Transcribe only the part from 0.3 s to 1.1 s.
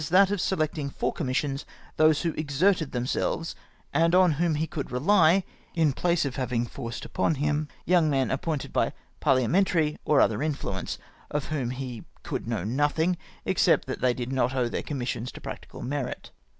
of selecting